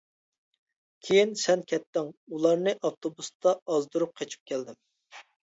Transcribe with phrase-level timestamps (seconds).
[1.07, 2.09] كېيىن سەن كەتتىڭ،
[2.39, 4.81] ئۇلارنى ئاپتوبۇستا ئازدۇرۇپ قېچىپ كەلدىم.